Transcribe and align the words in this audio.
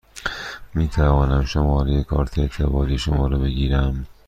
می 0.73 0.87
توانم 0.87 1.45
شماره 1.45 2.03
کارت 2.03 2.39
اعتباری 2.39 2.97
شما 2.97 3.27
را 3.27 3.37
بگیرم؟ 3.37 4.07